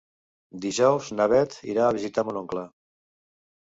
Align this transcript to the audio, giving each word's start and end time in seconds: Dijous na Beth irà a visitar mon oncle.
Dijous 0.63 1.11
na 1.19 1.29
Beth 1.35 1.59
irà 1.77 1.87
a 1.91 1.95
visitar 2.01 2.27
mon 2.29 2.45
oncle. 2.45 2.69